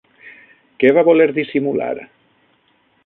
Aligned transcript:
Què 0.83 0.93
va 0.97 1.03
voler 1.09 1.27
dissimular? 1.35 1.93